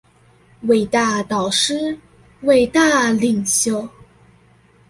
[0.03, 0.03] 偉
[0.87, 1.99] 大導師、
[2.41, 3.87] 偉大領袖